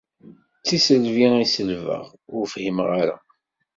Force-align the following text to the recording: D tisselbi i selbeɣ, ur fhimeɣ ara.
D 0.59 0.63
tisselbi 0.67 1.27
i 1.45 1.47
selbeɣ, 1.47 2.05
ur 2.35 2.43
fhimeɣ 2.53 2.89
ara. 3.01 3.17